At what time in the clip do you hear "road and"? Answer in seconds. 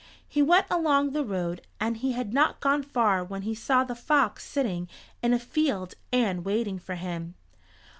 1.23-1.95